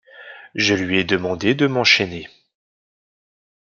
Je 0.55 0.73
lui 0.73 0.97
ai 0.97 1.03
demandé 1.03 1.53
de 1.53 1.67
m’enchaîner. 1.67 2.27